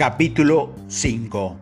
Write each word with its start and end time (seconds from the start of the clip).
Capítulo 0.00 0.74
5 0.88 1.60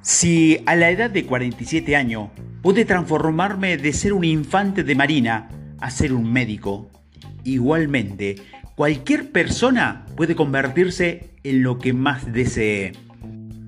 Si 0.00 0.60
a 0.64 0.76
la 0.76 0.88
edad 0.88 1.10
de 1.10 1.26
47 1.26 1.94
años 1.94 2.30
pude 2.62 2.86
transformarme 2.86 3.76
de 3.76 3.92
ser 3.92 4.14
un 4.14 4.24
infante 4.24 4.82
de 4.82 4.94
marina 4.94 5.50
a 5.78 5.90
ser 5.90 6.14
un 6.14 6.32
médico, 6.32 6.90
igualmente 7.44 8.36
cualquier 8.76 9.30
persona 9.30 10.06
puede 10.16 10.34
convertirse 10.34 11.34
en 11.44 11.62
lo 11.62 11.78
que 11.78 11.92
más 11.92 12.32
desee. 12.32 12.92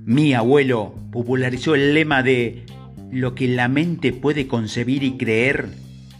Mi 0.06 0.32
abuelo 0.32 0.94
popularizó 1.10 1.74
el 1.74 1.92
lema 1.92 2.22
de 2.22 2.64
lo 3.10 3.34
que 3.34 3.46
la 3.46 3.68
mente 3.68 4.14
puede 4.14 4.46
concebir 4.46 5.02
y 5.02 5.18
creer, 5.18 5.68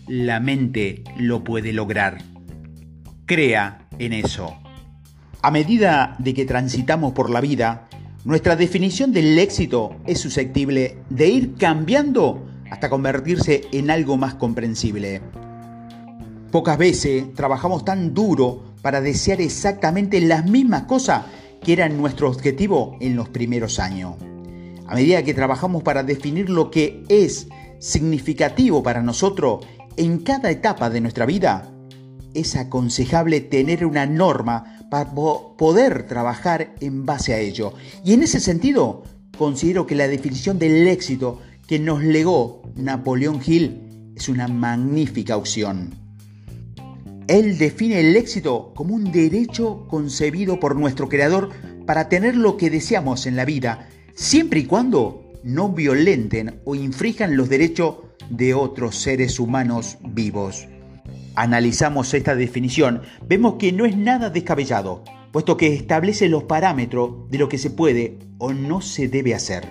la 0.07 0.41
mente 0.41 1.05
lo 1.17 1.43
puede 1.43 1.73
lograr. 1.73 2.19
Crea 3.25 3.89
en 3.99 4.13
eso. 4.13 4.62
A 5.45 5.51
medida 5.51 6.15
de 6.21 6.35
que 6.35 6.45
transitamos 6.45 7.15
por 7.15 7.29
la 7.29 7.41
vida, 7.41 7.89
nuestra 8.25 8.55
definición 8.55 9.13
del 9.13 9.37
éxito 9.41 9.97
es 10.07 10.21
susceptible 10.21 10.99
de 11.11 11.29
ir 11.29 11.55
cambiando 11.57 12.47
hasta 12.71 12.89
convertirse 12.89 13.63
en 13.73 13.91
algo 13.91 14.17
más 14.17 14.35
comprensible. 14.35 15.21
Pocas 16.53 16.79
veces 16.79 17.35
trabajamos 17.35 17.85
tan 17.85 18.15
duro 18.15 18.63
para 18.83 19.01
desear 19.01 19.41
exactamente 19.41 20.21
las 20.21 20.49
mismas 20.49 20.85
cosas 20.85 21.25
que 21.61 21.73
eran 21.73 21.97
nuestro 21.97 22.29
objetivo 22.31 22.97
en 23.01 23.17
los 23.17 23.29
primeros 23.29 23.81
años. 23.81 24.15
A 24.87 24.95
medida 24.95 25.25
que 25.25 25.35
trabajamos 25.35 25.83
para 25.83 26.05
definir 26.05 26.51
lo 26.51 26.71
que 26.71 27.03
es 27.09 27.49
significativo 27.81 28.85
para 28.85 29.03
nosotros 29.03 29.67
en 29.97 30.19
cada 30.19 30.53
etapa 30.53 30.89
de 30.89 31.01
nuestra 31.01 31.27
vida, 31.27 31.69
es 32.33 32.55
aconsejable 32.55 33.41
tener 33.41 33.85
una 33.85 34.07
norma 34.07 34.82
para 34.93 35.11
poder 35.11 36.07
trabajar 36.07 36.75
en 36.81 37.07
base 37.07 37.33
a 37.33 37.39
ello. 37.39 37.73
Y 38.05 38.13
en 38.13 38.23
ese 38.25 38.41
sentido, 38.41 39.05
considero 39.39 39.87
que 39.87 39.95
la 39.95 40.07
definición 40.07 40.59
del 40.59 40.87
éxito 40.87 41.41
que 41.67 41.79
nos 41.79 42.03
legó 42.03 42.61
Napoleón 42.77 43.41
Hill 43.43 44.13
es 44.15 44.29
una 44.29 44.49
magnífica 44.49 45.39
opción. 45.39 45.95
Él 47.27 47.57
define 47.57 48.01
el 48.01 48.15
éxito 48.17 48.75
como 48.77 48.95
un 48.95 49.11
derecho 49.11 49.87
concebido 49.89 50.61
por 50.61 50.77
nuestro 50.77 51.09
Creador 51.09 51.49
para 51.87 52.11
tener 52.11 52.37
lo 52.37 52.59
que 52.59 52.69
deseamos 52.69 53.25
en 53.25 53.37
la 53.37 53.47
vida, 53.47 53.89
siempre 54.13 54.61
y 54.61 54.67
cuando 54.67 55.33
no 55.43 55.71
violenten 55.71 56.61
o 56.67 56.75
infrijan 56.75 57.39
los 57.39 57.49
derechos 57.49 57.97
de 58.29 58.53
otros 58.53 58.97
seres 58.97 59.41
humanos 59.41 59.97
vivos 60.03 60.67
analizamos 61.35 62.13
esta 62.15 62.35
definición, 62.35 63.03
vemos 63.27 63.55
que 63.55 63.73
no 63.73 63.85
es 63.85 63.97
nada 63.97 64.31
descabellado, 64.31 65.03
puesto 65.33 65.57
que 65.57 65.75
establece 65.75 66.29
los 66.29 66.45
parámetros 66.45 67.31
de 67.31 67.39
lo 67.39 67.49
que 67.49 67.59
se 67.59 67.71
puede 67.71 68.19
o 68.39 68.53
no 68.53 68.81
se 68.81 69.09
debe 69.09 69.35
hacer. 69.35 69.69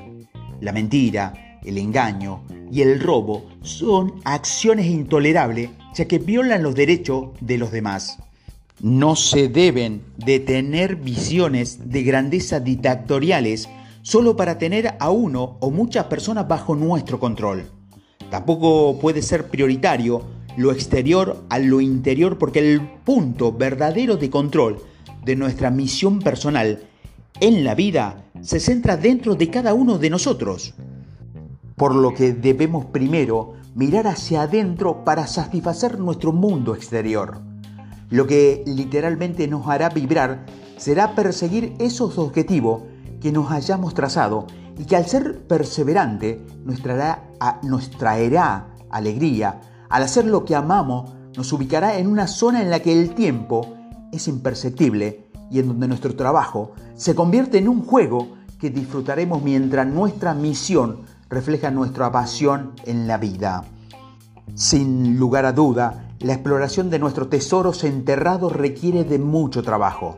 La 0.60 0.72
mentira, 0.72 1.60
el 1.64 1.78
engaño 1.78 2.44
y 2.72 2.82
el 2.82 3.00
robo 3.00 3.46
son 3.62 4.22
acciones 4.24 4.86
intolerables 4.86 5.70
ya 5.94 6.06
que 6.06 6.20
violan 6.20 6.64
los 6.64 6.76
derechos 6.76 7.30
de 7.40 7.58
los 7.58 7.72
demás. 7.72 8.18
No 8.80 9.16
se 9.16 9.48
deben 9.48 10.02
de 10.18 10.40
tener 10.40 10.96
visiones 10.96 11.90
de 11.90 12.04
grandeza 12.04 12.60
dictatoriales 12.60 13.70
solo 14.02 14.36
para 14.36 14.58
tener 14.58 14.96
a 15.00 15.12
uno 15.12 15.58
o 15.60 15.70
muchas 15.70 16.06
personas 16.06 16.48
bajo 16.48 16.76
nuestro 16.76 17.20
control. 17.20 17.70
Tampoco 18.32 18.98
puede 19.00 19.22
ser 19.22 19.48
prioritario 19.48 20.24
lo 20.58 20.72
exterior 20.72 21.44
a 21.50 21.60
lo 21.60 21.82
interior 21.82 22.38
porque 22.38 22.60
el 22.60 22.82
punto 23.04 23.52
verdadero 23.54 24.18
de 24.18 24.30
control 24.30 24.82
de 25.24 25.36
nuestra 25.36 25.72
misión 25.72 26.20
personal 26.20 26.84
en 27.40 27.64
la 27.64 27.76
vida 27.76 28.26
se 28.42 28.60
centra 28.60 28.98
dentro 28.98 29.36
de 29.36 29.50
cada 29.50 29.74
uno 29.74 29.98
de 29.98 30.10
nosotros. 30.10 30.74
Por 31.76 31.96
lo 31.96 32.14
que 32.14 32.34
debemos 32.34 32.86
primero 32.86 33.54
mirar 33.76 34.08
hacia 34.08 34.44
adentro 34.44 35.04
para 35.04 35.28
satisfacer 35.28 36.00
nuestro 36.00 36.34
mundo 36.34 36.76
exterior. 36.76 37.42
Lo 38.10 38.28
que 38.28 38.64
literalmente 38.66 39.48
nos 39.48 39.68
hará 39.68 39.90
vibrar 39.90 40.46
será 40.78 41.16
perseguir 41.16 41.74
esos 41.80 42.18
objetivos 42.18 42.84
que 43.22 43.32
nos 43.32 43.52
hayamos 43.52 43.94
trazado 43.94 44.48
y 44.78 44.86
que 44.86 44.96
al 44.96 45.06
ser 45.06 45.42
perseverante 45.48 46.42
nos 46.66 46.82
traerá, 46.82 47.24
nos 47.64 47.90
traerá 47.92 48.68
alegría, 48.90 49.62
al 49.92 50.04
hacer 50.04 50.26
lo 50.26 50.46
que 50.46 50.56
amamos, 50.56 51.12
nos 51.36 51.52
ubicará 51.52 51.98
en 51.98 52.08
una 52.08 52.26
zona 52.26 52.62
en 52.62 52.70
la 52.70 52.80
que 52.80 52.94
el 52.94 53.14
tiempo 53.14 53.76
es 54.14 54.30
imperceptible 54.30 55.28
y 55.52 55.60
en 55.60 55.68
donde 55.68 55.90
nuestro 55.90 56.16
trabajo 56.16 56.72
se 56.96 57.14
convierte 57.14 57.58
en 57.58 57.68
un 57.68 57.86
juego 57.86 58.30
que 58.58 58.70
disfrutaremos 58.70 59.44
mientras 59.44 59.86
nuestra 59.86 60.34
misión 60.34 61.02
refleja 61.30 61.72
nuestra 61.72 62.10
pasión 62.10 62.72
en 62.86 63.06
la 63.06 63.18
vida. 63.18 63.66
Sin 64.56 65.18
lugar 65.20 65.46
a 65.46 65.52
duda, 65.52 66.16
la 66.20 66.34
exploración 66.34 66.90
de 66.90 67.00
nuestros 67.00 67.30
tesoros 67.30 67.84
enterrados 67.84 68.54
requiere 68.54 69.04
de 69.04 69.20
mucho 69.20 69.62
trabajo. 69.62 70.18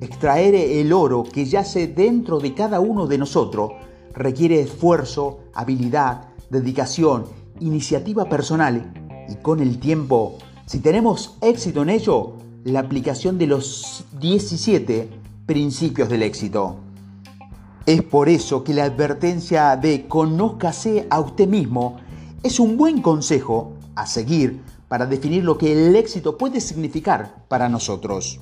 Extraer 0.00 0.54
el 0.54 0.92
oro 0.92 1.22
que 1.22 1.46
yace 1.46 1.86
dentro 1.86 2.40
de 2.40 2.52
cada 2.52 2.78
uno 2.80 3.06
de 3.06 3.16
nosotros 3.16 3.72
requiere 4.12 4.60
esfuerzo, 4.60 5.40
habilidad, 5.54 6.28
dedicación, 6.50 7.24
iniciativa 7.60 8.28
personal 8.28 9.03
y 9.28 9.36
con 9.36 9.60
el 9.60 9.78
tiempo, 9.78 10.38
si 10.66 10.80
tenemos 10.80 11.36
éxito 11.40 11.82
en 11.82 11.90
ello, 11.90 12.34
la 12.64 12.80
aplicación 12.80 13.38
de 13.38 13.46
los 13.46 14.04
17 14.20 15.10
principios 15.46 16.08
del 16.08 16.22
éxito. 16.22 16.76
Es 17.86 18.02
por 18.02 18.30
eso 18.30 18.64
que 18.64 18.72
la 18.72 18.84
advertencia 18.84 19.76
de 19.76 20.08
conózcase 20.08 21.06
a 21.10 21.20
usted 21.20 21.46
mismo 21.46 21.98
es 22.42 22.58
un 22.58 22.78
buen 22.78 23.02
consejo 23.02 23.74
a 23.94 24.06
seguir 24.06 24.62
para 24.88 25.06
definir 25.06 25.44
lo 25.44 25.58
que 25.58 25.72
el 25.72 25.94
éxito 25.96 26.38
puede 26.38 26.60
significar 26.60 27.44
para 27.48 27.68
nosotros. 27.68 28.40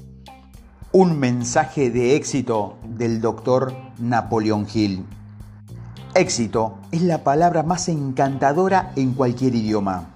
Un 0.93 1.19
mensaje 1.19 1.91
de 1.91 2.15
éxito 2.15 2.77
del 2.87 3.21
doctor 3.21 3.75
Napoleón 3.99 4.67
Hill. 4.73 5.05
Éxito 6.15 6.79
es 6.93 7.03
la 7.03 7.25
palabra 7.25 7.63
más 7.63 7.89
encantadora 7.89 8.93
en 8.97 9.15
cualquier 9.15 9.55
idioma. 9.55 10.12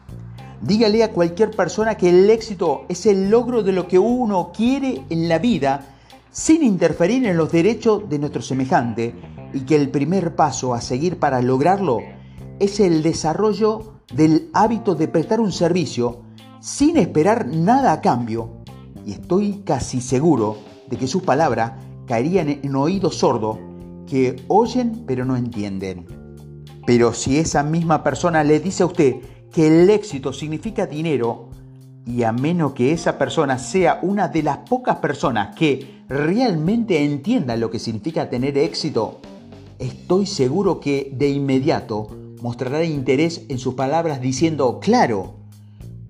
Dígale 0.67 1.05
a 1.05 1.13
cualquier 1.13 1.53
persona 1.53 1.95
que 1.95 2.09
el 2.09 2.29
éxito 2.29 2.87
es 2.89 3.07
el 3.07 3.31
logro 3.31 3.63
de 3.63 3.71
lo 3.71 3.87
que 3.87 4.01
uno 4.01 4.51
quiere 4.53 5.05
en 5.11 5.29
la 5.29 5.39
vida 5.39 5.95
sin 6.33 6.65
interferir 6.65 7.25
en 7.25 7.37
los 7.37 7.53
derechos 7.53 8.09
de 8.09 8.19
nuestro 8.19 8.43
semejante 8.43 9.15
y 9.53 9.61
que 9.61 9.77
el 9.77 9.91
primer 9.91 10.35
paso 10.35 10.75
a 10.75 10.81
seguir 10.81 11.21
para 11.21 11.41
lograrlo 11.41 11.99
es 12.59 12.81
el 12.81 13.05
desarrollo 13.05 14.01
del 14.13 14.51
hábito 14.55 14.97
de 14.97 15.07
prestar 15.07 15.41
un 15.41 15.53
servicio 15.53 16.23
sin 16.59 16.97
esperar 16.97 17.47
nada 17.47 17.93
a 17.93 18.01
cambio. 18.01 18.51
Y 19.05 19.13
estoy 19.13 19.63
casi 19.65 20.01
seguro 20.01 20.59
de 20.91 20.97
que 20.97 21.07
sus 21.07 21.23
palabras 21.23 21.75
caerían 22.09 22.49
en 22.49 22.75
oídos 22.75 23.19
sordos 23.19 23.59
que 24.09 24.43
oyen 24.49 25.05
pero 25.07 25.25
no 25.25 25.37
entienden. 25.37 26.07
Pero 26.87 27.13
si 27.13 27.39
esa 27.39 27.63
misma 27.63 28.03
persona 28.03 28.43
le 28.43 28.59
dice 28.59 28.83
a 28.83 28.87
usted 28.87 29.17
que 29.57 29.69
el 29.69 29.89
éxito 29.89 30.35
significa 30.35 30.85
dinero 30.85 31.49
y 32.07 32.25
a 32.25 32.33
menos 32.33 32.75
que 32.75 32.93
esa 32.93 33.17
persona 33.17 33.57
sea 33.57 34.01
una 34.03 34.29
de 34.29 34.43
las 34.43 34.59
pocas 34.59 34.97
personas 34.97 35.57
que 35.57 36.03
realmente 36.11 37.03
entienda 37.03 37.57
lo 37.57 37.71
que 37.71 37.79
significa 37.79 38.29
tener 38.29 38.59
éxito, 38.59 39.19
estoy 39.79 40.27
seguro 40.27 40.79
que 40.79 41.11
de 41.17 41.31
inmediato 41.31 42.09
mostrará 42.43 42.85
interés 42.85 43.47
en 43.49 43.59
sus 43.59 43.73
palabras 43.73 44.21
diciendo, 44.21 44.79
claro, 44.79 45.37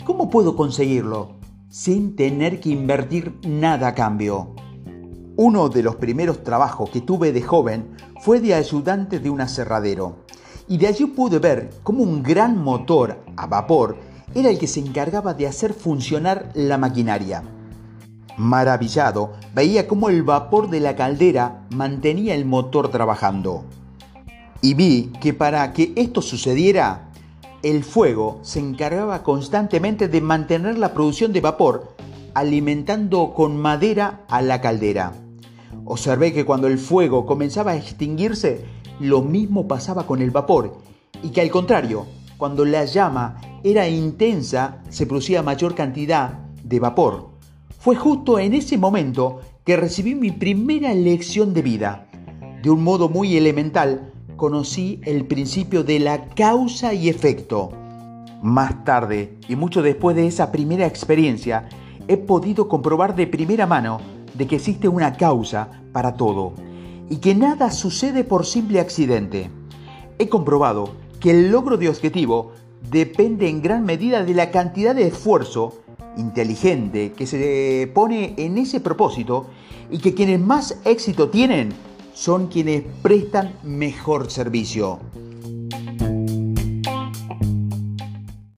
¿cómo 0.04 0.28
puedo 0.28 0.56
conseguirlo? 0.56 1.36
Sin 1.68 2.16
tener 2.16 2.58
que 2.58 2.70
invertir 2.70 3.36
nada 3.46 3.86
a 3.86 3.94
cambio. 3.94 4.56
Uno 5.36 5.68
de 5.68 5.84
los 5.84 5.94
primeros 5.94 6.42
trabajos 6.42 6.90
que 6.90 7.00
tuve 7.00 7.30
de 7.30 7.42
joven 7.42 7.90
fue 8.22 8.40
de 8.40 8.54
ayudante 8.54 9.20
de 9.20 9.30
un 9.30 9.40
aserradero 9.40 10.25
y 10.68 10.78
de 10.78 10.88
allí 10.88 11.06
pude 11.06 11.38
ver 11.38 11.70
cómo 11.82 12.02
un 12.02 12.22
gran 12.22 12.58
motor 12.58 13.18
a 13.36 13.46
vapor 13.46 13.96
era 14.34 14.50
el 14.50 14.58
que 14.58 14.66
se 14.66 14.80
encargaba 14.80 15.34
de 15.34 15.46
hacer 15.46 15.72
funcionar 15.72 16.50
la 16.54 16.78
maquinaria. 16.78 17.42
Maravillado, 18.36 19.32
veía 19.54 19.88
cómo 19.88 20.10
el 20.10 20.22
vapor 20.22 20.68
de 20.68 20.80
la 20.80 20.94
caldera 20.94 21.66
mantenía 21.70 22.34
el 22.34 22.44
motor 22.44 22.90
trabajando. 22.90 23.64
Y 24.60 24.74
vi 24.74 25.12
que 25.20 25.32
para 25.32 25.72
que 25.72 25.92
esto 25.96 26.20
sucediera, 26.20 27.10
el 27.62 27.82
fuego 27.82 28.38
se 28.42 28.58
encargaba 28.58 29.22
constantemente 29.22 30.08
de 30.08 30.20
mantener 30.20 30.78
la 30.78 30.92
producción 30.92 31.32
de 31.32 31.40
vapor, 31.40 31.94
alimentando 32.34 33.32
con 33.32 33.56
madera 33.56 34.24
a 34.28 34.42
la 34.42 34.60
caldera. 34.60 35.14
Observé 35.86 36.32
que 36.34 36.44
cuando 36.44 36.66
el 36.66 36.78
fuego 36.78 37.24
comenzaba 37.24 37.70
a 37.70 37.76
extinguirse, 37.76 38.64
lo 39.00 39.22
mismo 39.22 39.68
pasaba 39.68 40.06
con 40.06 40.22
el 40.22 40.30
vapor 40.30 40.78
y 41.22 41.30
que 41.30 41.40
al 41.40 41.50
contrario, 41.50 42.06
cuando 42.36 42.64
la 42.64 42.84
llama 42.84 43.36
era 43.64 43.88
intensa 43.88 44.82
se 44.88 45.06
producía 45.06 45.42
mayor 45.42 45.74
cantidad 45.74 46.38
de 46.62 46.80
vapor. 46.80 47.30
Fue 47.78 47.96
justo 47.96 48.38
en 48.38 48.54
ese 48.54 48.78
momento 48.78 49.40
que 49.64 49.76
recibí 49.76 50.14
mi 50.14 50.30
primera 50.30 50.94
lección 50.94 51.54
de 51.54 51.62
vida. 51.62 52.02
de 52.62 52.70
un 52.70 52.82
modo 52.82 53.08
muy 53.08 53.36
elemental, 53.36 54.12
conocí 54.36 55.00
el 55.04 55.24
principio 55.26 55.84
de 55.84 56.00
la 56.00 56.30
causa 56.30 56.92
y 56.94 57.08
efecto. 57.08 57.70
Más 58.42 58.82
tarde, 58.84 59.38
y 59.46 59.54
mucho 59.54 59.82
después 59.82 60.16
de 60.16 60.26
esa 60.26 60.50
primera 60.50 60.84
experiencia, 60.84 61.68
he 62.08 62.16
podido 62.16 62.66
comprobar 62.66 63.14
de 63.14 63.28
primera 63.28 63.66
mano 63.68 64.00
de 64.34 64.48
que 64.48 64.56
existe 64.56 64.88
una 64.88 65.12
causa 65.12 65.80
para 65.92 66.14
todo 66.14 66.54
y 67.08 67.16
que 67.16 67.34
nada 67.34 67.70
sucede 67.70 68.24
por 68.24 68.46
simple 68.46 68.80
accidente. 68.80 69.50
He 70.18 70.28
comprobado 70.28 70.94
que 71.20 71.30
el 71.30 71.50
logro 71.50 71.76
de 71.76 71.88
objetivo 71.88 72.52
depende 72.90 73.48
en 73.48 73.62
gran 73.62 73.84
medida 73.84 74.24
de 74.24 74.34
la 74.34 74.50
cantidad 74.50 74.94
de 74.94 75.08
esfuerzo 75.08 75.74
inteligente 76.16 77.12
que 77.12 77.26
se 77.26 77.90
pone 77.94 78.34
en 78.36 78.58
ese 78.58 78.80
propósito 78.80 79.46
y 79.90 79.98
que 79.98 80.14
quienes 80.14 80.40
más 80.40 80.78
éxito 80.84 81.28
tienen 81.28 81.70
son 82.14 82.46
quienes 82.46 82.82
prestan 83.02 83.52
mejor 83.62 84.30
servicio. 84.30 85.00